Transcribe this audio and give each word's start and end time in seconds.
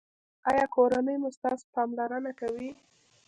ایا 0.49 0.65
کورنۍ 0.75 1.15
مو 1.21 1.29
ستاسو 1.37 1.65
پاملرنه 1.73 2.31
کوي؟ 2.39 2.69